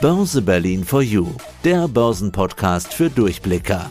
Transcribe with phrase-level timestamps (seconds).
[0.00, 1.26] Börse Berlin for You,
[1.62, 3.90] der Börsenpodcast für Durchblicker.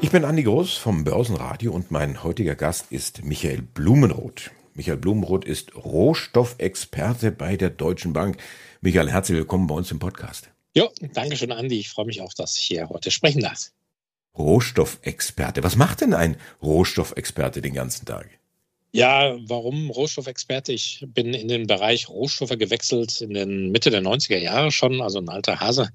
[0.00, 4.50] Ich bin Andi Groß vom Börsenradio und mein heutiger Gast ist Michael Blumenroth.
[4.74, 8.38] Michael Blumenroth ist Rohstoffexperte bei der Deutschen Bank.
[8.80, 10.50] Michael, herzlich willkommen bei uns im Podcast.
[10.74, 11.78] Ja, danke schön, Andi.
[11.78, 13.70] Ich freue mich auch, dass ich hier heute sprechen darf.
[14.36, 15.62] Rohstoffexperte.
[15.62, 18.28] Was macht denn ein Rohstoffexperte den ganzen Tag?
[18.94, 20.70] Ja, warum Rohstoffexperte?
[20.72, 25.18] Ich bin in den Bereich Rohstoffe gewechselt in den Mitte der 90er Jahre schon, also
[25.18, 25.88] ein alter Hase.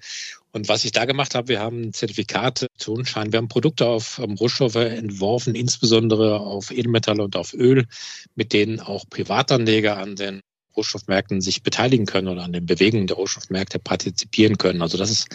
[0.52, 4.34] Und was ich da gemacht habe, wir haben Zertifikate, Tonschein, wir haben Produkte auf um,
[4.34, 7.86] Rohstoffe entworfen, insbesondere auf Edelmetalle und auf Öl,
[8.34, 10.42] mit denen auch Privatanleger an den
[10.78, 14.82] Rohstoffmärkten sich beteiligen können oder an den Bewegungen der Rohstoffmärkte partizipieren können.
[14.82, 15.28] Also das ist,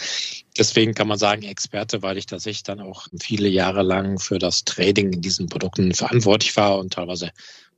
[0.56, 4.64] deswegen kann man sagen, Experte, weil ich tatsächlich dann auch viele Jahre lang für das
[4.64, 7.30] Trading in diesen Produkten verantwortlich war und teilweise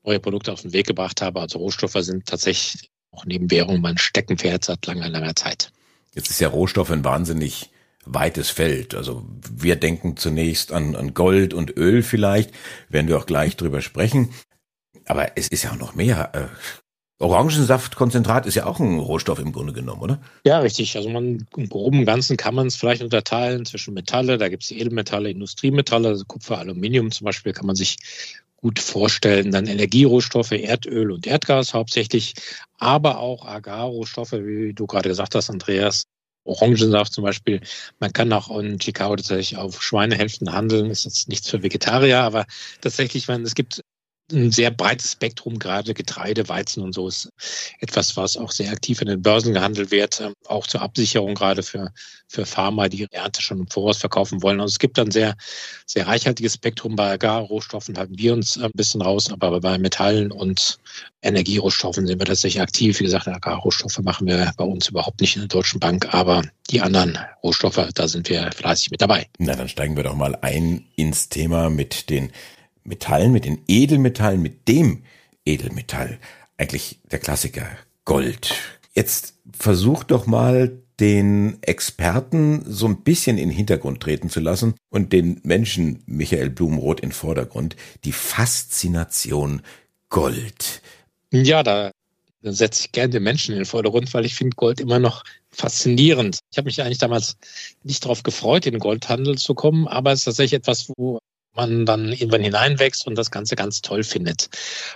[0.05, 1.41] neue Produkte auf den Weg gebracht habe.
[1.41, 5.73] Also Rohstoffe sind tatsächlich auch neben Währung mein Steckenpferd seit langer, langer Zeit.
[6.15, 7.71] Jetzt ist ja Rohstoff ein wahnsinnig
[8.05, 8.95] weites Feld.
[8.95, 12.53] Also wir denken zunächst an, an Gold und Öl vielleicht,
[12.89, 14.31] werden wir auch gleich drüber sprechen.
[15.07, 16.51] Aber es ist ja auch noch mehr.
[17.19, 20.19] Orangensaftkonzentrat ist ja auch ein Rohstoff im Grunde genommen, oder?
[20.45, 20.97] Ja, richtig.
[20.97, 24.37] Also man im groben Ganzen kann man es vielleicht unterteilen zwischen Metalle.
[24.37, 27.99] Da gibt es Edelmetalle, Industriemetalle, also Kupfer, Aluminium zum Beispiel kann man sich
[28.57, 29.53] gut vorstellen.
[29.53, 32.35] Dann Energierohstoffe, Erdöl und Erdgas hauptsächlich,
[32.79, 36.05] aber auch Agarrohstoffe, wie du gerade gesagt hast, Andreas.
[36.47, 37.61] Orangensaft zum Beispiel.
[38.01, 40.91] Man kann auch in Chicago tatsächlich auf Schweinehälften handeln.
[40.91, 42.45] Ist jetzt nichts für Vegetarier, aber
[42.83, 43.83] tatsächlich, wenn es gibt
[44.33, 47.29] ein sehr breites Spektrum, gerade Getreide, Weizen und so ist
[47.81, 51.63] etwas, was auch sehr aktiv in den Börsen gehandelt wird, ähm, auch zur Absicherung gerade
[51.63, 51.93] für,
[52.27, 54.61] für Pharma, die ihre Ernte schon im Voraus verkaufen wollen.
[54.61, 55.37] Also es gibt ein sehr,
[55.87, 56.97] sehr reichhaltiges Spektrum.
[56.97, 60.79] Bei Agarrohstoffen halten wir uns ein bisschen raus, aber bei Metallen und
[61.23, 62.99] Energierohstoffen sind wir tatsächlich aktiv.
[63.01, 66.81] Wie gesagt, Agarrohstoffe machen wir bei uns überhaupt nicht in der Deutschen Bank, aber die
[66.81, 69.27] anderen Rohstoffe, da sind wir fleißig mit dabei.
[69.39, 72.33] Na, dann steigen wir doch mal ein ins Thema mit den
[72.85, 75.03] Metallen, mit den Edelmetallen, mit dem
[75.45, 76.19] Edelmetall.
[76.59, 77.67] Eigentlich der Klassiker
[78.05, 78.55] Gold.
[78.95, 84.75] Jetzt versuch doch mal den Experten so ein bisschen in den Hintergrund treten zu lassen
[84.91, 87.75] und den Menschen Michael Blumenroth in Vordergrund.
[88.05, 89.63] Die Faszination
[90.09, 90.83] Gold.
[91.33, 91.91] Ja, da
[92.43, 96.39] setze ich gerne den Menschen in den Vordergrund, weil ich finde Gold immer noch faszinierend.
[96.53, 97.37] Ich habe mich eigentlich damals
[97.83, 101.19] nicht darauf gefreut, in den Goldhandel zu kommen, aber es ist tatsächlich etwas, wo
[101.57, 104.49] man dann irgendwann hineinwächst und das Ganze ganz toll findet.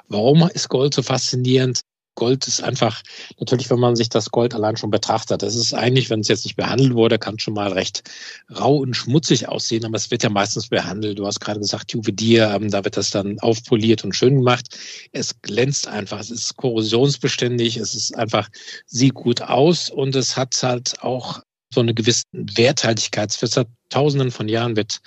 [0.09, 1.81] Warum ist Gold so faszinierend?
[2.19, 3.01] Gold ist einfach,
[3.39, 6.45] natürlich, wenn man sich das Gold allein schon betrachtet, das ist eigentlich, wenn es jetzt
[6.45, 8.03] nicht behandelt wurde, kann schon mal recht
[8.51, 11.21] rau und schmutzig aussehen, aber es wird ja meistens behandelt.
[11.21, 14.77] Du hast gerade gesagt, Juwelier, ähm, da wird das dann aufpoliert und schön gemacht.
[15.13, 18.49] Es glänzt einfach, es ist korrosionsbeständig, es ist einfach,
[18.87, 21.41] sieht gut aus und es hat halt auch
[21.73, 23.31] so eine gewisse Werthaltigkeit.
[23.31, 25.00] Seit Tausenden von Jahren wird,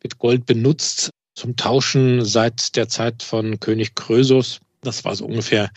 [0.00, 4.60] wird Gold benutzt zum Tauschen seit der Zeit von König Krösus.
[4.82, 5.70] Das war so ungefähr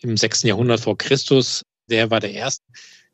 [0.00, 1.62] im sechsten Jahrhundert vor Christus.
[1.88, 2.64] Der war der erste,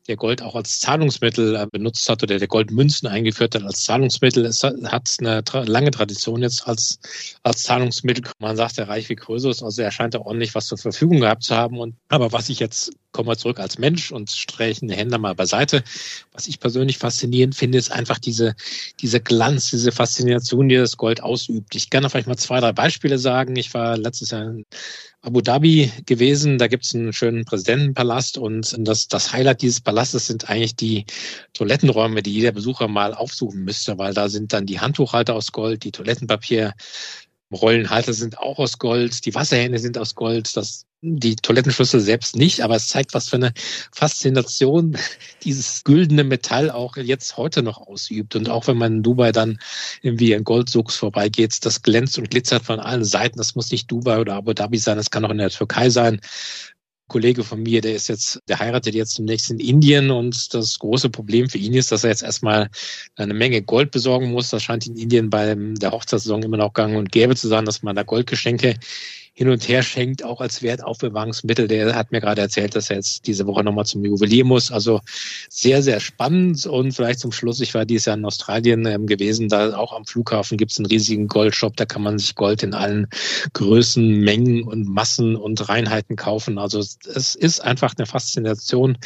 [0.07, 4.45] der Gold auch als Zahlungsmittel äh, benutzt hat oder der Goldmünzen eingeführt hat als Zahlungsmittel.
[4.45, 4.75] Es hat
[5.19, 6.99] eine lange Tradition jetzt als,
[7.43, 8.23] als Zahlungsmittel.
[8.39, 11.43] Man sagt, der Reich wie Krösus, also er scheint da ordentlich was zur Verfügung gehabt
[11.43, 11.79] zu haben.
[11.79, 15.35] Und, aber was ich jetzt, komme mal zurück als Mensch und streiche die Hände mal
[15.35, 15.83] beiseite.
[16.33, 18.55] Was ich persönlich faszinierend finde, ist einfach diese,
[18.99, 21.75] diese Glanz, diese Faszination, die das Gold ausübt.
[21.75, 23.55] Ich kann vielleicht mal zwei, drei Beispiele sagen.
[23.55, 24.65] Ich war letztes Jahr in
[25.21, 26.57] Abu Dhabi gewesen.
[26.57, 31.05] Da gibt es einen schönen Präsidentenpalast und das, das Highlight dieses Palastes sind eigentlich die
[31.53, 35.85] Toilettenräume, die jeder Besucher mal aufsuchen müsste, weil da sind dann die Handtuchhalter aus Gold,
[35.85, 36.73] die Toilettenpapier,
[37.53, 42.61] Rollenhalter sind auch aus Gold, die Wasserhähne sind aus Gold, das, die Toilettenschlüssel selbst nicht,
[42.61, 43.53] aber es zeigt, was für eine
[43.91, 44.97] Faszination
[45.43, 48.35] dieses güldene Metall auch jetzt heute noch ausübt.
[48.37, 49.59] Und auch wenn man in Dubai dann
[50.01, 53.37] irgendwie in Goldsuchs vorbeigeht, das glänzt und glitzert von allen Seiten.
[53.37, 56.21] Das muss nicht Dubai oder Abu Dhabi sein, das kann auch in der Türkei sein.
[57.09, 61.09] Kollege von mir, der ist jetzt, der heiratet jetzt demnächst in Indien und das große
[61.09, 62.69] Problem für ihn ist, dass er jetzt erstmal
[63.17, 64.49] eine Menge Gold besorgen muss.
[64.49, 67.83] Das scheint in Indien bei der Hochzeitssaison immer noch gang und gäbe zu sein, dass
[67.83, 68.75] man da Goldgeschenke
[69.35, 71.67] hin und her schenkt, auch als Wertaufbewahrungsmittel.
[71.67, 74.71] Der hat mir gerade erzählt, dass er jetzt diese Woche nochmal zum Juwelier muss.
[74.71, 75.01] Also
[75.49, 76.65] sehr, sehr spannend.
[76.67, 80.05] Und vielleicht zum Schluss, ich war dieses Jahr in Australien ähm, gewesen, da auch am
[80.05, 83.07] Flughafen gibt es einen riesigen Goldshop, da kann man sich Gold in allen
[83.53, 86.59] Größen, Mengen und Massen und Reinheiten kaufen.
[86.59, 88.99] Also es ist einfach eine Faszination,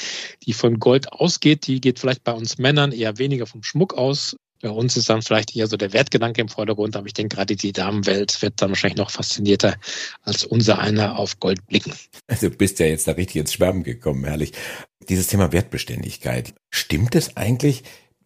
[0.46, 1.68] die von Gold ausgeht.
[1.68, 5.22] Die geht vielleicht bei uns Männern eher weniger vom Schmuck aus, Bei uns ist dann
[5.22, 8.70] vielleicht eher so der Wertgedanke im Vordergrund, aber ich denke gerade die Damenwelt wird dann
[8.70, 9.76] wahrscheinlich noch faszinierter
[10.24, 11.94] als unser einer auf Gold blicken.
[12.28, 14.54] Also du bist ja jetzt da richtig ins Schwärmen gekommen, herrlich.
[15.10, 16.54] Dieses Thema Wertbeständigkeit.
[16.70, 17.84] Stimmt es eigentlich,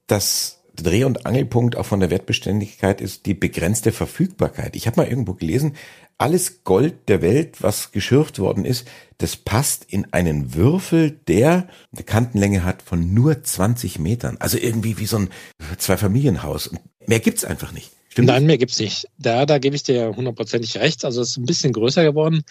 [0.08, 4.76] dass Dreh- und Angelpunkt auch von der Wertbeständigkeit ist die begrenzte Verfügbarkeit.
[4.76, 5.76] Ich habe mal irgendwo gelesen,
[6.22, 8.88] alles Gold der Welt, was geschürft worden ist,
[9.18, 14.38] das passt in einen Würfel, der eine Kantenlänge hat von nur 20 Metern.
[14.40, 15.30] Also irgendwie wie so ein
[15.78, 16.70] Zweifamilienhaus.
[17.08, 17.90] Mehr gibt's einfach nicht.
[18.10, 19.08] Stimmt Nein, mehr gibt's nicht.
[19.18, 21.06] Da, da gebe ich dir hundertprozentig recht.
[21.06, 22.44] Also es ist ein bisschen größer geworden,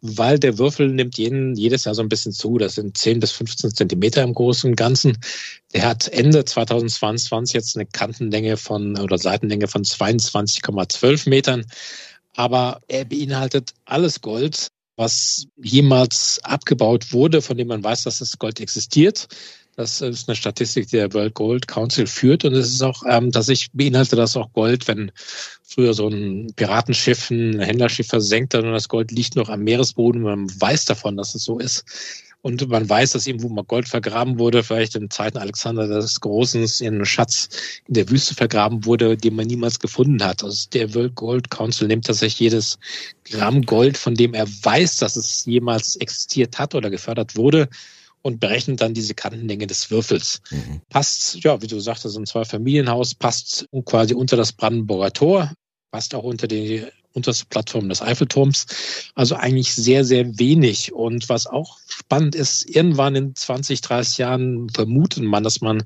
[0.00, 2.56] weil der Würfel nimmt jeden, jedes Jahr so ein bisschen zu.
[2.56, 5.18] Das sind 10 bis 15 Zentimeter im Großen und Ganzen.
[5.74, 11.66] Der hat Ende 2022 jetzt eine Kantenlänge von oder Seitenlänge von 22,12 Metern.
[12.38, 18.38] Aber er beinhaltet alles Gold, was jemals abgebaut wurde, von dem man weiß, dass das
[18.38, 19.26] Gold existiert.
[19.74, 22.44] Das ist eine Statistik, die der World Gold Council führt.
[22.44, 25.10] Und es ist auch, ähm, dass ich beinhalte das auch Gold, wenn
[25.64, 30.22] früher so ein Piratenschiff, ein Händlerschiff versenkt hat und das Gold liegt noch am Meeresboden.
[30.22, 31.84] Man weiß davon, dass es so ist.
[32.40, 36.64] Und man weiß, dass irgendwo mal Gold vergraben wurde, vielleicht in Zeiten Alexander des Großen
[36.80, 37.48] in einem Schatz
[37.86, 40.44] in der Wüste vergraben wurde, den man niemals gefunden hat.
[40.44, 42.78] Also der World Gold Council nimmt tatsächlich jedes
[43.24, 47.68] Gramm Gold, von dem er weiß, dass es jemals existiert hat oder gefördert wurde,
[48.22, 50.40] und berechnet dann diese Kantenlänge des Würfels.
[50.50, 50.80] Mhm.
[50.88, 55.52] Passt, ja, wie du sagtest, ein Zwei-Familienhaus passt quasi unter das Brandenburger Tor,
[55.90, 56.84] passt auch unter die
[57.18, 58.66] unterste Plattform des Eiffelturms.
[59.14, 60.92] Also eigentlich sehr, sehr wenig.
[60.92, 65.82] Und was auch spannend ist, irgendwann in 20, 30 Jahren vermutet man, dass man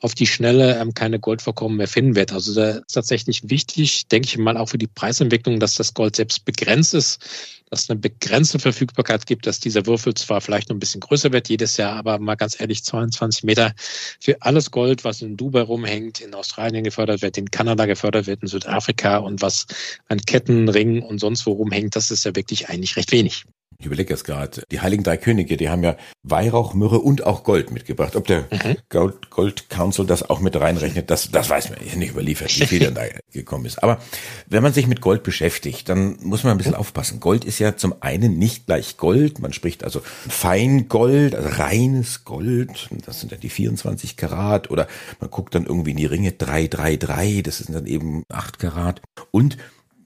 [0.00, 2.32] auf die Schnelle ähm, keine Goldvorkommen mehr finden wird.
[2.32, 6.16] Also da ist tatsächlich wichtig, denke ich mal, auch für die Preisentwicklung, dass das Gold
[6.16, 10.76] selbst begrenzt ist, dass es eine begrenzte Verfügbarkeit gibt, dass dieser Würfel zwar vielleicht noch
[10.76, 13.72] ein bisschen größer wird jedes Jahr, aber mal ganz ehrlich, 22 Meter
[14.20, 18.42] für alles Gold, was in Dubai rumhängt, in Australien gefördert wird, in Kanada gefördert wird,
[18.42, 19.66] in Südafrika und was
[20.06, 23.46] an Kettenringen und sonst wo rumhängt, das ist ja wirklich eigentlich recht wenig.
[23.82, 27.42] Ich überlege jetzt gerade, die Heiligen Drei Könige, die haben ja Weihrauch, Myrrhe und auch
[27.42, 28.14] Gold mitgebracht.
[28.14, 28.76] Ob der mhm.
[28.88, 32.78] Gold, Gold Council das auch mit reinrechnet, das, das weiß man nicht überliefert, wie viel
[32.78, 33.02] dann da
[33.32, 33.82] gekommen ist.
[33.82, 33.98] Aber
[34.46, 37.18] wenn man sich mit Gold beschäftigt, dann muss man ein bisschen aufpassen.
[37.18, 39.40] Gold ist ja zum einen nicht gleich Gold.
[39.40, 42.88] Man spricht also Feingold, also reines Gold.
[43.04, 44.70] Das sind dann die 24 Karat.
[44.70, 44.86] Oder
[45.18, 47.42] man guckt dann irgendwie in die Ringe 333.
[47.42, 49.02] Das sind dann eben 8 Karat.
[49.32, 49.56] Und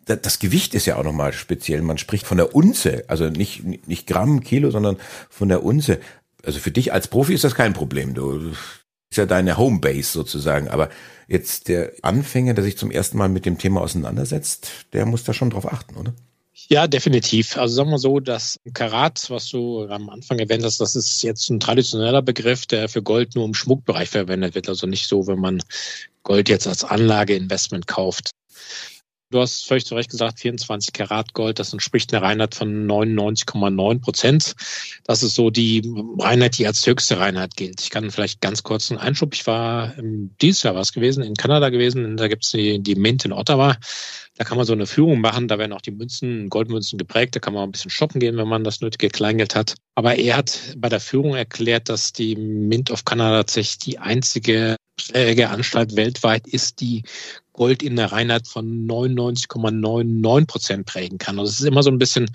[0.06, 1.82] das Gewicht ist ja auch nochmal speziell.
[1.82, 4.96] Man spricht von der Unze, also nicht, nicht Gramm, Kilo, sondern
[5.28, 5.98] von der Unze.
[6.44, 8.14] Also für dich als Profi ist das kein Problem.
[8.14, 8.52] Du
[9.10, 10.68] ist ja deine Homebase sozusagen.
[10.68, 10.90] Aber
[11.26, 15.34] jetzt der Anfänger, der sich zum ersten Mal mit dem Thema auseinandersetzt, der muss da
[15.34, 16.14] schon drauf achten, oder?
[16.68, 17.56] Ja, definitiv.
[17.56, 21.50] Also sagen wir so, das Karat, was du am Anfang erwähnt hast, das ist jetzt
[21.50, 24.68] ein traditioneller Begriff, der für Gold nur im Schmuckbereich verwendet wird.
[24.68, 25.62] Also nicht so, wenn man
[26.22, 28.30] Gold jetzt als Anlageinvestment kauft.
[29.30, 34.00] Du hast völlig zu Recht gesagt, 24 Karat Gold, das entspricht einer Reinheit von 99,9
[34.00, 34.54] Prozent.
[35.02, 35.82] Das ist so die
[36.20, 37.80] Reinheit, die als höchste Reinheit gilt.
[37.80, 39.34] Ich kann vielleicht ganz kurz einen Einschub.
[39.34, 39.94] Ich war
[40.40, 42.16] dieses Jahr was gewesen, in Kanada gewesen.
[42.16, 43.76] Da gibt's die, die Mint in Ottawa.
[44.36, 45.48] Da kann man so eine Führung machen.
[45.48, 47.34] Da werden auch die Münzen, Goldmünzen geprägt.
[47.34, 49.74] Da kann man ein bisschen shoppen gehen, wenn man das nötige Kleingeld hat.
[49.96, 54.76] Aber er hat bei der Führung erklärt, dass die Mint of Kanada tatsächlich die einzige
[55.12, 57.02] Anstalt weltweit ist, die
[57.56, 61.38] Gold in der Reinheit von 99,99 Prozent prägen kann.
[61.38, 62.30] Also es ist immer so ein bisschen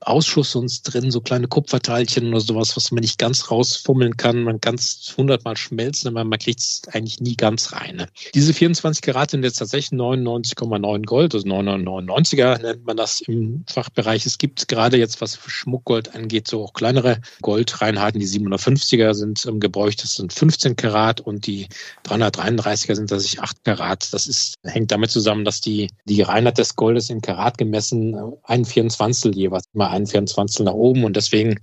[0.00, 4.42] Ausschuss uns drin, so kleine Kupferteilchen oder sowas, was man nicht ganz rausfummeln kann.
[4.42, 7.96] Man kann es hundertmal schmelzen, aber man kriegt es eigentlich nie ganz rein.
[7.96, 8.08] Ne?
[8.34, 14.26] Diese 24 Karat sind jetzt tatsächlich 99,9 Gold, also 999er nennt man das im Fachbereich.
[14.26, 18.20] Es gibt gerade jetzt, was Schmuckgold angeht, so auch kleinere Goldreinheiten.
[18.20, 21.68] Die 750er sind im Gebräuch, das sind 15 Karat und die
[22.04, 24.12] 333er sind tatsächlich 8 Karat.
[24.12, 28.64] Das ist hängt damit zusammen, dass die, die Reinheit des Goldes in Karat gemessen ein
[28.64, 31.60] Vierundzwanzigstel jeweils, immer ein Vierundzwanzigstel nach oben und deswegen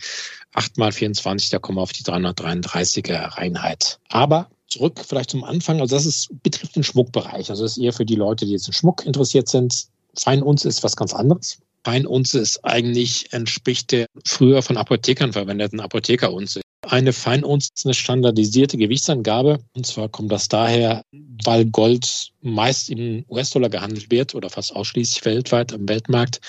[0.53, 4.00] acht mal 24, da kommen wir auf die 333er Reinheit.
[4.10, 7.50] Aber zurück vielleicht zum Anfang, also das ist, betrifft den Schmuckbereich.
[7.50, 9.86] Also das ist eher für die Leute, die jetzt in Schmuck interessiert sind.
[10.17, 11.60] Feinunze ist was ganz anderes.
[11.83, 16.62] Feinunze ist eigentlich, entspricht der früher von Apothekern verwendeten Apothekerunze.
[16.83, 19.59] Eine Feinunze ist eine standardisierte Gewichtsangabe.
[19.73, 21.03] Und zwar kommt das daher,
[21.45, 26.41] weil Gold meist im US-Dollar gehandelt wird oder fast ausschließlich weltweit am Weltmarkt.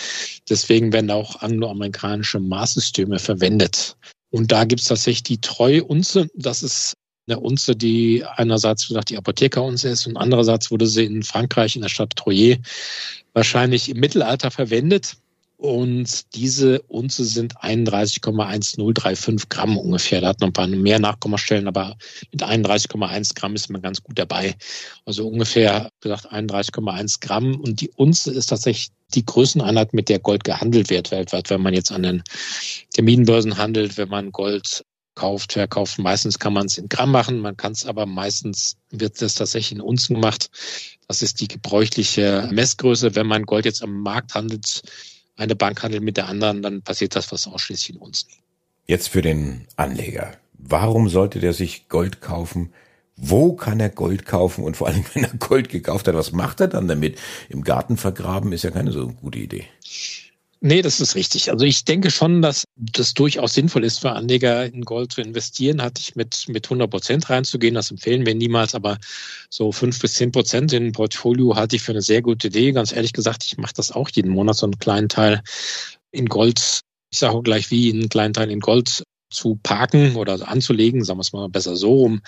[0.49, 3.97] Deswegen werden auch angloamerikanische Maßsysteme verwendet.
[4.31, 6.29] Und da gibt es tatsächlich die Treuunze.
[6.35, 6.95] Das ist
[7.27, 11.83] eine Unze, die einerseits gesagt die Apothekerunze ist und andererseits wurde sie in Frankreich in
[11.83, 12.59] der Stadt Troyes
[13.33, 15.17] wahrscheinlich im Mittelalter verwendet
[15.65, 20.21] Und diese Unze sind 31,1035 Gramm ungefähr.
[20.21, 21.97] Da hat noch ein paar mehr Nachkommastellen, aber
[22.31, 24.57] mit 31,1 Gramm ist man ganz gut dabei.
[25.07, 27.59] Also ungefähr gesagt 31,1 Gramm.
[27.59, 31.49] Und die Unze ist tatsächlich die Größeneinheit, mit der Gold gehandelt wird weltweit.
[31.49, 32.23] Wenn man jetzt an den
[32.93, 35.99] Terminbörsen handelt, wenn man Gold kauft, verkauft.
[35.99, 39.73] Meistens kann man es in Gramm machen, man kann es aber meistens wird das tatsächlich
[39.73, 40.51] in Unzen gemacht.
[41.09, 43.15] Das ist die gebräuchliche Messgröße.
[43.15, 44.83] Wenn man Gold jetzt am Markt handelt,
[45.37, 48.29] eine Bank handelt mit der anderen, dann passiert das fast ausschließlich in Unzen.
[48.87, 50.33] Jetzt für den Anleger.
[50.53, 52.73] Warum sollte der sich Gold kaufen?
[53.17, 54.65] Wo kann er Gold kaufen?
[54.65, 57.19] Und vor allem, wenn er Gold gekauft hat, was macht er dann damit?
[57.49, 59.67] Im Garten vergraben ist ja keine so gute Idee.
[60.61, 61.51] Nee, das ist richtig.
[61.51, 65.83] Also ich denke schon, dass das durchaus sinnvoll ist für Anleger in Gold zu investieren.
[65.83, 68.99] Hatte ich mit, mit 100 Prozent reinzugehen, das empfehlen wir niemals, aber
[69.51, 72.73] so fünf bis zehn Prozent in Portfolio hatte ich für eine sehr gute Idee.
[72.73, 75.43] Ganz ehrlich gesagt, ich mache das auch jeden Monat, so einen kleinen Teil
[76.13, 76.81] in Gold.
[77.13, 81.19] Ich sage auch gleich wie, einen kleinen Teil in Gold zu parken oder anzulegen, sagen
[81.19, 82.23] wir es mal besser so rum.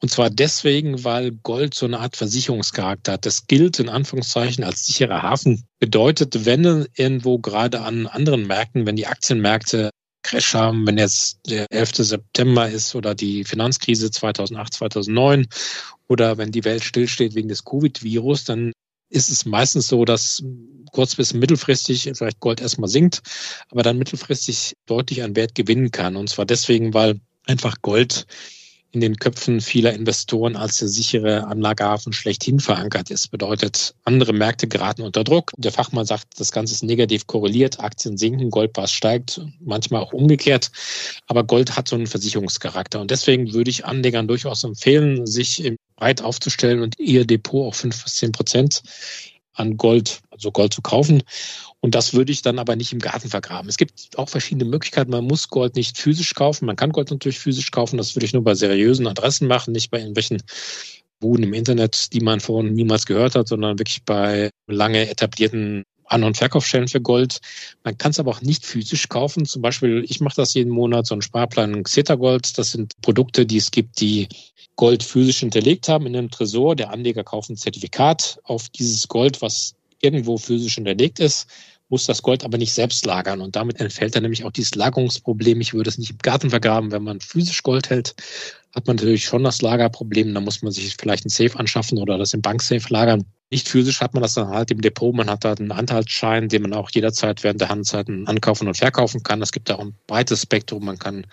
[0.00, 3.26] Und zwar deswegen, weil Gold so eine Art Versicherungscharakter hat.
[3.26, 5.64] Das gilt in Anführungszeichen als sicherer Hafen.
[5.78, 9.90] Bedeutet, wenn irgendwo gerade an anderen Märkten, wenn die Aktienmärkte
[10.22, 11.96] Crash haben, wenn jetzt der 11.
[11.96, 15.48] September ist oder die Finanzkrise 2008, 2009
[16.08, 18.72] oder wenn die Welt stillsteht wegen des Covid-Virus, dann
[19.12, 20.42] ist es meistens so, dass
[20.90, 23.22] kurz- bis mittelfristig vielleicht Gold erstmal sinkt,
[23.70, 26.16] aber dann mittelfristig deutlich an Wert gewinnen kann.
[26.16, 28.26] Und zwar deswegen, weil einfach Gold
[28.94, 33.30] in den Köpfen vieler Investoren als der sichere Anlagehafen schlechthin verankert ist.
[33.30, 35.52] Bedeutet, andere Märkte geraten unter Druck.
[35.56, 37.80] Der Fachmann sagt, das Ganze ist negativ korreliert.
[37.80, 40.70] Aktien sinken, Goldpreis steigt, manchmal auch umgekehrt.
[41.26, 43.00] Aber Gold hat so einen Versicherungscharakter.
[43.00, 45.64] Und deswegen würde ich Anlegern durchaus empfehlen, sich
[46.02, 48.82] breit aufzustellen und ihr Depot auf fünf bis zehn Prozent
[49.54, 51.22] an Gold, also Gold zu kaufen.
[51.78, 53.68] Und das würde ich dann aber nicht im Garten vergraben.
[53.68, 55.12] Es gibt auch verschiedene Möglichkeiten.
[55.12, 56.66] Man muss Gold nicht physisch kaufen.
[56.66, 57.98] Man kann Gold natürlich physisch kaufen.
[57.98, 60.42] Das würde ich nur bei seriösen Adressen machen, nicht bei irgendwelchen
[61.20, 66.24] Buden im Internet, die man vorhin niemals gehört hat, sondern wirklich bei lange etablierten an-
[66.24, 67.40] und Verkaufsstellen für Gold.
[67.84, 69.46] Man kann es aber auch nicht physisch kaufen.
[69.46, 72.58] Zum Beispiel, ich mache das jeden Monat, so ein Sparplan Xeta Gold.
[72.58, 74.28] Das sind Produkte, die es gibt, die
[74.76, 76.76] Gold physisch hinterlegt haben in einem Tresor.
[76.76, 81.46] Der Anleger kauft ein Zertifikat auf dieses Gold, was irgendwo physisch hinterlegt ist,
[81.88, 83.40] muss das Gold aber nicht selbst lagern.
[83.40, 85.60] Und damit entfällt dann nämlich auch dieses Lagerungsproblem.
[85.60, 88.14] Ich würde es nicht im Garten vergraben, wenn man physisch Gold hält,
[88.74, 90.32] hat man natürlich schon das Lagerproblem.
[90.32, 93.26] Da muss man sich vielleicht ein Safe anschaffen oder das im Banksafe lagern.
[93.52, 95.14] Nicht physisch hat man das dann halt im Depot.
[95.14, 99.22] Man hat da einen Anteilsschein, den man auch jederzeit während der Handzeiten ankaufen und verkaufen
[99.22, 99.42] kann.
[99.42, 100.86] Es gibt da auch ein breites Spektrum.
[100.86, 101.26] Man kann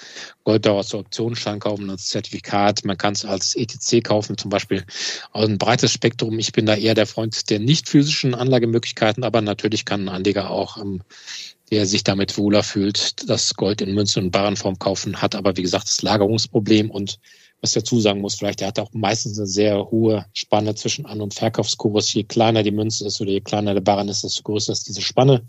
[0.43, 2.83] Gold als Optionsschein kaufen, als Zertifikat.
[2.83, 4.83] Man kann es als ETC kaufen, zum Beispiel.
[5.31, 6.39] Also ein breites Spektrum.
[6.39, 10.49] Ich bin da eher der Freund der nicht physischen Anlagemöglichkeiten, aber natürlich kann ein Anleger
[10.49, 11.01] auch ähm,
[11.71, 15.61] der sich damit wohler fühlt, das Gold in Münzen und Barenform kaufen, hat aber wie
[15.61, 17.19] gesagt das Lagerungsproblem und
[17.61, 21.21] was dazu sagen muss, vielleicht, der hat auch meistens eine sehr hohe Spanne zwischen An-
[21.21, 22.13] und Verkaufskurs.
[22.13, 25.01] Je kleiner die Münze ist oder je kleiner der Barren ist, desto größer ist diese
[25.01, 25.45] Spanne.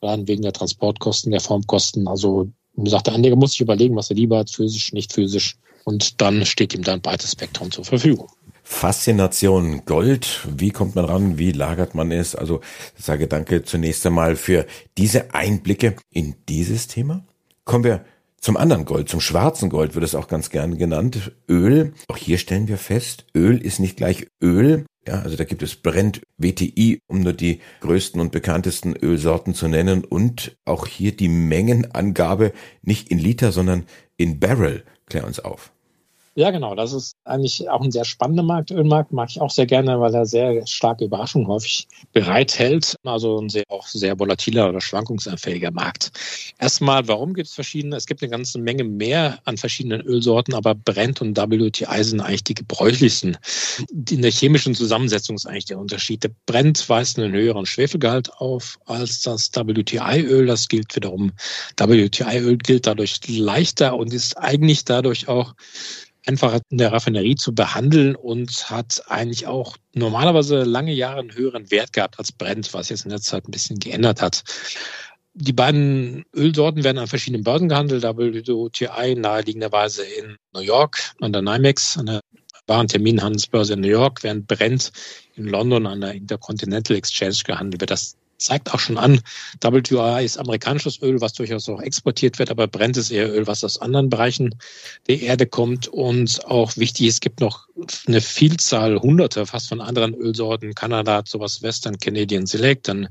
[0.00, 2.08] Dann wegen der Transportkosten, der Formkosten.
[2.08, 5.56] Also, gesagt, der Anleger muss sich überlegen, was er lieber hat, physisch, nicht physisch.
[5.84, 8.28] Und dann steht ihm da ein breites Spektrum zur Verfügung.
[8.62, 10.46] Faszination Gold.
[10.48, 11.38] Wie kommt man ran?
[11.38, 12.34] Wie lagert man es?
[12.34, 12.60] Also
[12.96, 14.64] sage danke zunächst einmal für
[14.96, 17.24] diese Einblicke in dieses Thema.
[17.64, 18.04] Kommen wir
[18.40, 21.32] zum anderen Gold, zum schwarzen Gold wird es auch ganz gern genannt.
[21.48, 21.92] Öl.
[22.08, 24.86] Auch hier stellen wir fest, Öl ist nicht gleich Öl.
[25.06, 29.68] Ja, also da gibt es Brent, WTI, um nur die größten und bekanntesten Ölsorten zu
[29.68, 30.04] nennen.
[30.04, 33.84] Und auch hier die Mengenangabe nicht in Liter, sondern
[34.16, 34.84] in Barrel.
[35.06, 35.72] Klär uns auf.
[36.36, 36.76] Ja, genau.
[36.76, 38.70] Das ist eigentlich auch ein sehr spannender Markt.
[38.70, 42.94] Ölmarkt mag ich auch sehr gerne, weil er sehr starke Überraschungen häufig bereithält.
[43.02, 46.12] Also ein sehr, auch sehr volatiler oder schwankungsanfälliger Markt.
[46.58, 47.96] Erstmal, warum gibt es verschiedene?
[47.96, 52.44] Es gibt eine ganze Menge mehr an verschiedenen Ölsorten, aber Brent und WTI sind eigentlich
[52.44, 53.36] die gebräuchlichsten.
[54.08, 56.22] In der chemischen Zusammensetzung ist eigentlich der Unterschied.
[56.22, 60.46] Der Brent weist einen höheren Schwefelgehalt auf als das WTI-Öl.
[60.46, 61.32] Das gilt wiederum,
[61.76, 65.54] WTI-Öl gilt dadurch leichter und ist eigentlich dadurch auch
[66.26, 71.70] einfacher in der Raffinerie zu behandeln und hat eigentlich auch normalerweise lange Jahre einen höheren
[71.70, 74.44] Wert gehabt als Brent, was jetzt in der Zeit ein bisschen geändert hat.
[75.34, 78.02] Die beiden Ölsorten werden an verschiedenen Börsen gehandelt.
[78.02, 82.20] WTI naheliegenderweise in New York an der NYMEX, an der
[82.66, 84.92] Warenterminhandelsbörse in New York, während Brent
[85.36, 87.90] in London an der Intercontinental Exchange gehandelt wird.
[87.90, 89.20] Das zeigt auch schon an,
[89.60, 93.62] WTI ist amerikanisches Öl, was durchaus auch exportiert wird, aber Brent ist eher Öl, was
[93.62, 94.56] aus anderen Bereichen
[95.06, 95.88] der Erde kommt.
[95.88, 97.68] Und auch wichtig, es gibt noch
[98.06, 100.74] eine Vielzahl, hunderte fast von anderen Ölsorten.
[100.74, 103.08] Kanada hat sowas Western Canadian Select, dann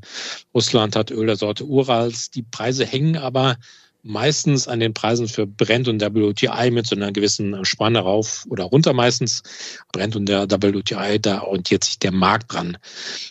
[0.53, 2.31] Russland hat Öl der Sorte Urals.
[2.31, 3.57] Die Preise hängen aber
[4.03, 8.65] meistens an den Preisen für Brent und WTI mit so einer gewissen Spanne rauf oder
[8.65, 9.43] runter meistens.
[9.91, 12.77] Brent und der WTI, da orientiert sich der Markt dran.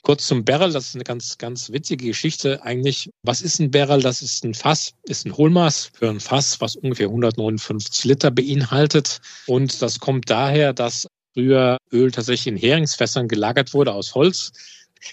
[0.03, 3.11] Kurz zum Barrel, das ist eine ganz, ganz witzige Geschichte eigentlich.
[3.23, 4.03] Was ist ein Barrel?
[4.03, 9.21] Das ist ein Fass, ist ein Hohlmaß für ein Fass, was ungefähr 159 Liter beinhaltet.
[9.47, 14.53] Und das kommt daher, dass früher Öl tatsächlich in Heringsfässern gelagert wurde aus Holz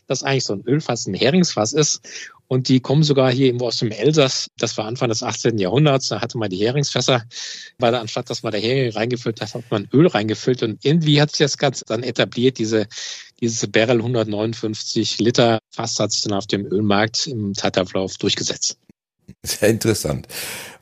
[0.07, 2.01] dass eigentlich so ein Ölfass ein Heringsfass ist
[2.47, 4.47] und die kommen sogar hier irgendwo aus dem Elsass.
[4.57, 5.57] Das war Anfang des 18.
[5.57, 6.09] Jahrhunderts.
[6.09, 7.23] Da hatte man die Heringsfässer,
[7.79, 10.61] weil da anstatt, dass man da Hering reingefüllt hat, hat man Öl reingefüllt.
[10.61, 12.59] Und irgendwie hat sich das Ganze dann etabliert.
[12.59, 12.87] Diese,
[13.39, 18.77] dieses Barrel 159 Liter Fass hat sich dann auf dem Ölmarkt im Zeitablauf durchgesetzt.
[19.43, 20.27] Sehr interessant.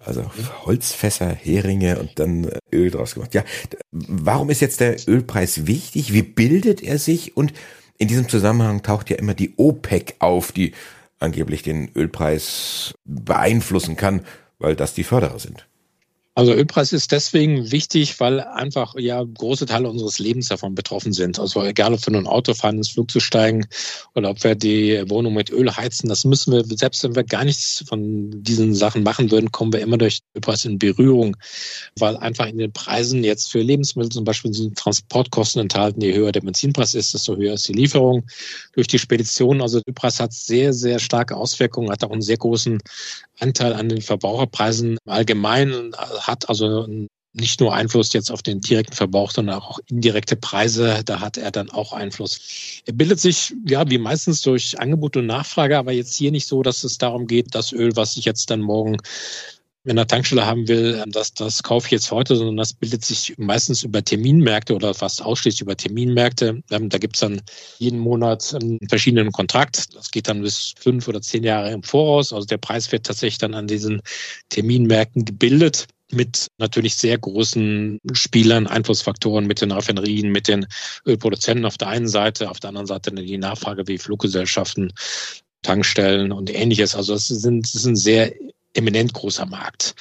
[0.01, 0.29] Also
[0.65, 3.34] Holzfässer, Heringe und dann Öl draus gemacht.
[3.34, 3.46] Ja,
[3.91, 6.12] warum ist jetzt der Ölpreis wichtig?
[6.12, 7.38] Wie bildet er sich?
[7.38, 7.53] Und
[7.98, 10.74] in diesem Zusammenhang taucht ja immer die OPEC auf, die
[11.24, 14.22] angeblich den Ölpreis beeinflussen kann,
[14.60, 15.68] weil das die Förderer sind.
[16.36, 21.38] Also Ölpreis ist deswegen wichtig, weil einfach ja große Teile unseres Lebens davon betroffen sind.
[21.40, 23.68] Also egal, ob wir nun Auto fahren, ins zu steigen
[24.16, 27.44] oder ob wir die Wohnung mit Öl heizen, das müssen wir, selbst wenn wir gar
[27.44, 31.38] nichts von diesen Sachen machen würden, kommen wir immer durch Ölpreis in Berührung,
[32.00, 36.02] weil einfach in den Preisen jetzt für Lebensmittel zum Beispiel sind Transportkosten enthalten.
[36.02, 38.25] Je höher der Benzinpreis ist, desto höher ist die Lieferung
[38.74, 39.62] durch die Spedition.
[39.62, 42.80] Also Ölpreis hat sehr, sehr starke Auswirkungen, hat auch einen sehr großen
[43.40, 46.88] Anteil an den Verbraucherpreisen allgemein, hat also
[47.34, 51.01] nicht nur Einfluss jetzt auf den direkten Verbrauch, sondern auch indirekte Preise.
[51.03, 52.82] Da hat er dann auch Einfluss.
[52.86, 56.62] Er bildet sich, ja, wie meistens durch Angebot und Nachfrage, aber jetzt hier nicht so,
[56.62, 58.98] dass es darum geht, das Öl, was ich jetzt dann morgen
[59.86, 63.03] in der Tankstelle haben will, ähm, das, das kaufe ich jetzt heute, sondern das bildet
[63.03, 66.63] sich meistens über Terminmärkte oder fast ausschließlich über Terminmärkte.
[66.72, 67.42] Ähm, da gibt es dann
[67.80, 69.94] jeden Monat einen verschiedenen Kontrakt.
[69.94, 72.32] Das geht dann bis fünf oder zehn Jahre im Voraus.
[72.32, 74.01] Also der Preis wird tatsächlich dann an diesen
[74.50, 80.65] Terminmärkten gebildet mit natürlich sehr großen Spielern, Einflussfaktoren mit den Raffinerien, mit den
[81.05, 84.93] Ölproduzenten auf der einen Seite, auf der anderen Seite die Nachfrage wie Fluggesellschaften,
[85.62, 86.96] Tankstellen und ähnliches.
[86.96, 88.34] Also es es sind sehr
[88.74, 89.96] eminent großer Markt.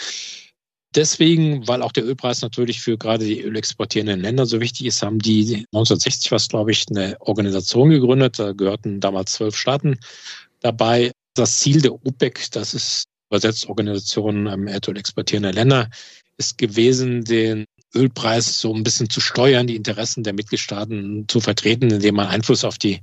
[0.95, 5.21] Deswegen, weil auch der Ölpreis natürlich für gerade die ölexportierenden Länder so wichtig ist, haben
[5.21, 8.39] die 1960 was, glaube ich, eine Organisation gegründet.
[8.39, 9.99] Da gehörten damals zwölf Staaten
[10.61, 11.13] dabei.
[11.35, 15.89] Das Ziel der OPEC, das ist übersetzt Organisation ähm, Erdöl exportierender Länder,
[16.37, 17.65] ist gewesen, den
[17.95, 22.65] Ölpreis so ein bisschen zu steuern, die Interessen der Mitgliedstaaten zu vertreten, indem man Einfluss
[22.65, 23.01] auf die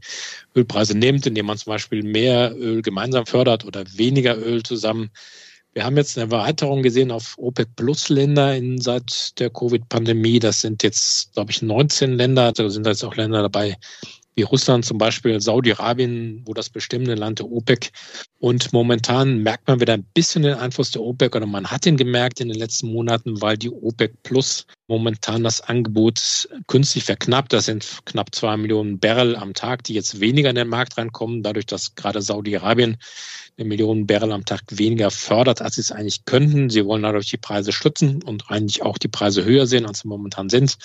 [0.55, 5.09] Ölpreise nimmt, indem man zum Beispiel mehr Öl gemeinsam fördert oder weniger Öl zusammen
[5.73, 10.39] wir haben jetzt eine Erweiterung gesehen auf OPEC-Plus-Länder seit der Covid-Pandemie.
[10.39, 12.51] Das sind jetzt, glaube ich, 19 Länder.
[12.51, 13.77] Da sind jetzt auch Länder dabei,
[14.39, 17.91] wie Russland zum Beispiel, Saudi-Arabien, wo das bestimmende Land der OPEC.
[18.39, 21.97] Und momentan merkt man wieder ein bisschen den Einfluss der OPEC oder man hat ihn
[21.97, 27.53] gemerkt in den letzten Monaten, weil die OPEC Plus momentan das Angebot künstlich verknappt.
[27.53, 31.43] Das sind knapp zwei Millionen Barrel am Tag, die jetzt weniger in den Markt reinkommen,
[31.43, 32.97] dadurch, dass gerade Saudi-Arabien
[33.57, 36.69] eine Million Barrel am Tag weniger fördert, als sie es eigentlich könnten.
[36.69, 40.07] Sie wollen dadurch die Preise stützen und eigentlich auch die Preise höher sehen, als sie
[40.07, 40.77] momentan sind.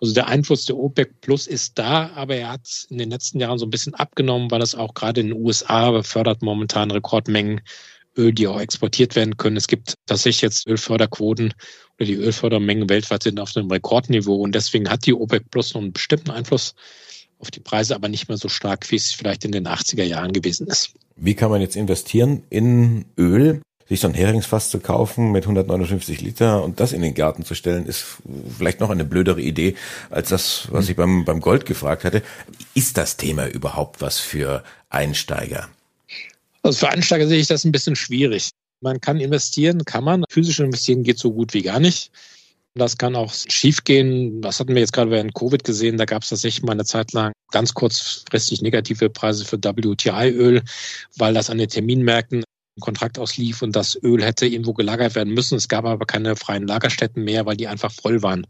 [0.00, 3.58] Also der Einfluss der OPEC Plus ist da, aber er hat in den letzten Jahren
[3.58, 7.60] so ein bisschen abgenommen, weil es auch gerade in den USA befördert momentan Rekordmengen
[8.18, 9.56] Öl, die auch exportiert werden können.
[9.56, 11.54] Es gibt tatsächlich jetzt Ölförderquoten
[11.98, 15.80] oder die Ölfördermengen weltweit sind auf einem Rekordniveau und deswegen hat die OPEC Plus noch
[15.80, 16.74] einen bestimmten Einfluss
[17.38, 20.32] auf die Preise, aber nicht mehr so stark, wie es vielleicht in den 80er Jahren
[20.32, 20.92] gewesen ist.
[21.16, 23.62] Wie kann man jetzt investieren in Öl?
[23.88, 27.54] Sich so ein Heringsfass zu kaufen mit 159 Liter und das in den Garten zu
[27.54, 28.04] stellen, ist
[28.58, 29.76] vielleicht noch eine blödere Idee
[30.10, 32.22] als das, was ich beim, beim Gold gefragt hatte.
[32.74, 35.70] Ist das Thema überhaupt was für Einsteiger?
[36.62, 38.50] Also für Einsteiger sehe ich das ein bisschen schwierig.
[38.80, 40.24] Man kann investieren, kann man.
[40.30, 42.10] Physisch investieren geht so gut wie gar nicht.
[42.74, 44.40] Das kann auch schiefgehen.
[44.40, 45.96] Das hatten wir jetzt gerade während Covid gesehen.
[45.96, 50.62] Da gab es tatsächlich mal eine Zeit lang ganz kurzfristig negative Preise für WTI-Öl,
[51.16, 55.34] weil das an den Terminmärkten ein Kontrakt auslief und das Öl hätte irgendwo gelagert werden
[55.34, 55.56] müssen.
[55.56, 58.46] Es gab aber keine freien Lagerstätten mehr, weil die einfach voll waren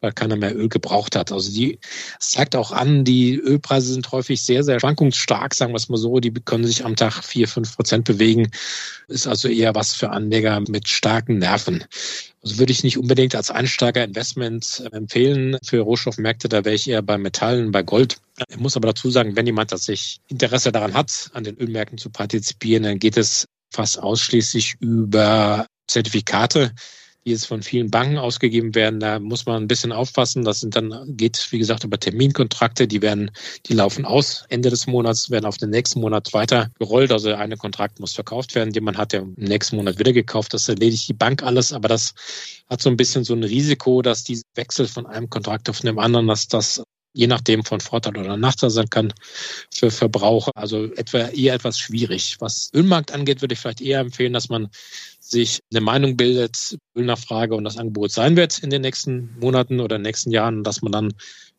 [0.00, 1.32] weil keiner mehr Öl gebraucht hat.
[1.32, 1.78] Also die
[2.18, 5.96] es zeigt auch an, die Ölpreise sind häufig sehr, sehr schwankungsstark, sagen wir es mal
[5.96, 6.20] so.
[6.20, 8.50] Die können sich am Tag vier, fünf Prozent bewegen.
[9.08, 11.84] Ist also eher was für Anleger mit starken Nerven.
[12.42, 16.48] Also würde ich nicht unbedingt als Einsteiger Investment empfehlen für Rohstoffmärkte.
[16.48, 18.16] Da wäre ich eher bei Metallen, bei Gold.
[18.48, 22.08] Ich muss aber dazu sagen, wenn jemand tatsächlich Interesse daran hat, an den Ölmärkten zu
[22.08, 26.72] partizipieren, dann geht es fast ausschließlich über Zertifikate
[27.30, 28.98] die jetzt von vielen Banken ausgegeben werden.
[28.98, 30.42] Da muss man ein bisschen aufpassen.
[30.44, 32.88] Das sind dann, geht, wie gesagt, über Terminkontrakte.
[32.88, 33.30] Die werden,
[33.66, 37.12] die laufen aus Ende des Monats, werden auf den nächsten Monat weiter gerollt.
[37.12, 40.52] Also eine Kontrakt muss verkauft werden, den man hat ja im nächsten Monat wieder gekauft.
[40.52, 41.72] Das erledigt die Bank alles.
[41.72, 42.14] Aber das
[42.68, 45.96] hat so ein bisschen so ein Risiko, dass dieser Wechsel von einem Kontrakt auf den
[45.98, 49.12] anderen, dass das je nachdem von Vorteil oder Nachteil sein kann
[49.72, 50.52] für Verbraucher.
[50.54, 52.36] Also etwa eher etwas schwierig.
[52.40, 54.68] Was Ölmarkt angeht, würde ich vielleicht eher empfehlen, dass man
[55.18, 59.98] sich eine Meinung bildet, Ölnachfrage und das Angebot sein wird in den nächsten Monaten oder
[59.98, 61.14] nächsten Jahren, dass man dann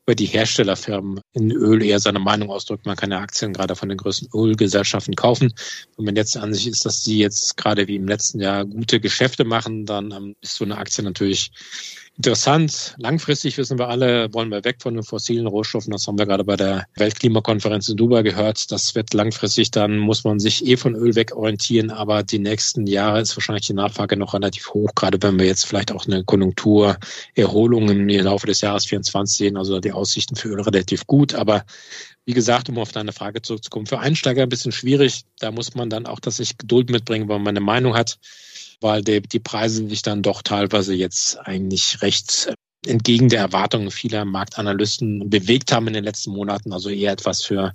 [0.05, 2.85] über die Herstellerfirmen in Öl eher seine Meinung ausdrückt.
[2.85, 5.53] Man kann ja Aktien gerade von den größten Ölgesellschaften kaufen.
[5.95, 8.99] Wenn man jetzt an sich ist, dass sie jetzt gerade wie im letzten Jahr gute
[8.99, 11.51] Geschäfte machen, dann ähm, ist so eine Aktie natürlich
[12.17, 12.95] interessant.
[12.97, 15.91] Langfristig wissen wir alle, wollen wir weg von den fossilen Rohstoffen.
[15.91, 18.71] Das haben wir gerade bei der Weltklimakonferenz in Dubai gehört.
[18.71, 21.89] Das wird langfristig, dann muss man sich eh von Öl wegorientieren.
[21.89, 25.65] Aber die nächsten Jahre ist wahrscheinlich die Nachfrage noch relativ hoch, gerade wenn wir jetzt
[25.65, 29.57] vielleicht auch eine Konjunkturerholung im Laufe des Jahres 24 sehen.
[29.57, 31.33] Also die Aussichten für Öl relativ gut.
[31.33, 31.65] Aber
[32.25, 35.23] wie gesagt, um auf deine Frage zurückzukommen, für Einsteiger ein bisschen schwierig.
[35.39, 38.19] Da muss man dann auch, sich Geduld mitbringen, weil man eine Meinung hat
[38.81, 43.91] weil die, die Preise sich dann doch teilweise jetzt eigentlich recht äh, entgegen der Erwartungen
[43.91, 46.73] vieler Marktanalysten bewegt haben in den letzten Monaten.
[46.73, 47.73] Also eher etwas für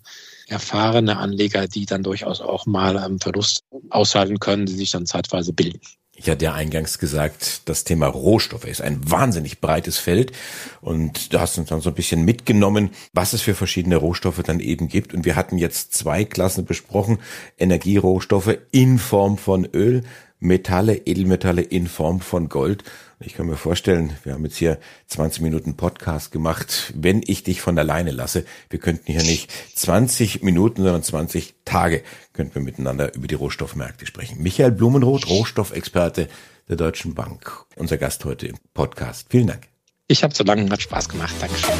[0.48, 5.52] erfahrene Anleger, die dann durchaus auch mal einen Verlust aushalten können, die sich dann zeitweise
[5.52, 5.80] bilden.
[6.18, 10.32] Ich hatte ja eingangs gesagt, das Thema Rohstoffe ist ein wahnsinnig breites Feld
[10.80, 14.60] und du hast uns dann so ein bisschen mitgenommen, was es für verschiedene Rohstoffe dann
[14.60, 15.12] eben gibt.
[15.12, 17.18] Und wir hatten jetzt zwei Klassen besprochen,
[17.58, 20.04] Energierohstoffe in Form von Öl,
[20.38, 22.84] Metalle, Edelmetalle in Form von Gold.
[23.20, 26.92] Ich kann mir vorstellen, wir haben jetzt hier 20 Minuten Podcast gemacht.
[26.94, 32.02] Wenn ich dich von alleine lasse, wir könnten hier nicht 20 Minuten, sondern 20 Tage
[32.34, 34.42] könnten wir miteinander über die Rohstoffmärkte sprechen.
[34.42, 36.28] Michael Blumenroth, Rohstoffexperte
[36.68, 39.28] der Deutschen Bank, unser Gast heute im Podcast.
[39.30, 39.68] Vielen Dank.
[40.08, 41.34] Ich habe zu lange, hat Spaß gemacht.
[41.40, 41.74] Dankeschön.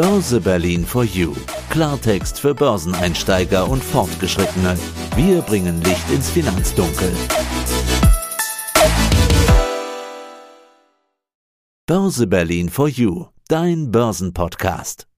[0.00, 1.34] Börse Berlin for You.
[1.68, 4.74] Klartext für Börseneinsteiger und Fortgeschrittene.
[5.14, 7.12] Wir bringen Licht ins Finanzdunkel.
[11.84, 13.26] Börse Berlin for You.
[13.48, 15.09] Dein Börsenpodcast.